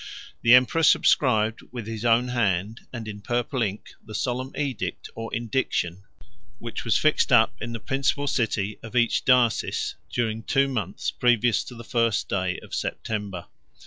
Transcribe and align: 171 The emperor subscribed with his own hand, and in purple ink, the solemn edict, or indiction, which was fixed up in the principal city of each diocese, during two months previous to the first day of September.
171 0.41 0.41
The 0.41 0.55
emperor 0.55 0.81
subscribed 0.81 1.61
with 1.71 1.85
his 1.85 2.03
own 2.03 2.29
hand, 2.29 2.87
and 2.91 3.07
in 3.07 3.21
purple 3.21 3.61
ink, 3.61 3.91
the 4.03 4.15
solemn 4.15 4.51
edict, 4.57 5.11
or 5.13 5.31
indiction, 5.31 6.05
which 6.57 6.83
was 6.83 6.97
fixed 6.97 7.31
up 7.31 7.53
in 7.61 7.71
the 7.71 7.79
principal 7.79 8.25
city 8.25 8.79
of 8.81 8.95
each 8.95 9.25
diocese, 9.25 9.93
during 10.11 10.41
two 10.41 10.67
months 10.67 11.11
previous 11.11 11.63
to 11.65 11.75
the 11.75 11.83
first 11.83 12.27
day 12.27 12.57
of 12.61 12.73
September. 12.73 13.45